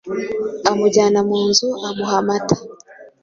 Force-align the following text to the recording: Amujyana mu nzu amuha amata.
Amujyana 0.69 1.19
mu 1.29 1.39
nzu 1.49 1.67
amuha 1.87 2.15
amata. 2.21 2.55